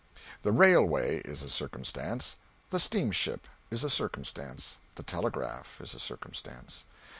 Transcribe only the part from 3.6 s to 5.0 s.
is a Circumstance,